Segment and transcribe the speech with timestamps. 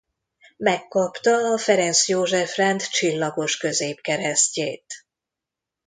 [0.57, 4.93] Megkapta a Ferenc József-rend csillagos középkeresztjét.